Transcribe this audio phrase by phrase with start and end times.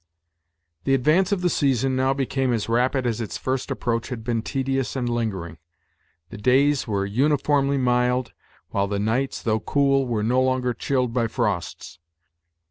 [0.85, 4.41] The advance of the season now became as rapid as its first approach had been
[4.41, 5.59] tedious and lingering.
[6.31, 8.33] The days were uniformly mild,
[8.69, 11.99] while the nights, though cool, were no longer chilled by frosts.